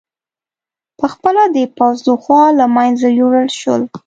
په 0.99 1.05
خپله 1.13 1.41
د 1.55 1.57
پوځ 1.77 1.97
له 2.09 2.15
خوا 2.23 2.43
له 2.59 2.65
منځه 2.75 3.07
یووړل 3.19 3.49
شول 3.59 3.81